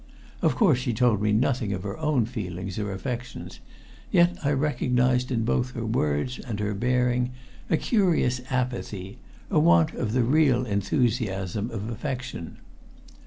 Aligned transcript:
Of 0.41 0.55
course 0.55 0.79
she 0.79 0.93
told 0.95 1.21
me 1.21 1.31
nothing 1.31 1.73
of 1.73 1.83
her 1.83 1.95
own 1.99 2.25
feelings 2.25 2.79
or 2.79 2.91
affections, 2.91 3.59
yet 4.09 4.35
I 4.43 4.51
recognized 4.51 5.31
in 5.31 5.43
both 5.45 5.75
her 5.75 5.85
words 5.85 6.39
and 6.39 6.59
her 6.59 6.73
bearing 6.73 7.29
a 7.69 7.77
curious 7.77 8.41
apathy 8.49 9.19
a 9.51 9.59
want 9.59 9.93
of 9.93 10.13
the 10.13 10.23
real 10.23 10.65
enthusiasm 10.65 11.69
of 11.69 11.87
affection. 11.87 12.57